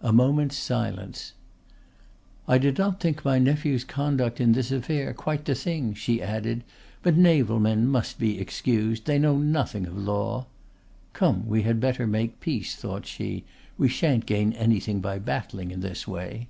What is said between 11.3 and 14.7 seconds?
we had better make peace," thought she; "we sha'n't gain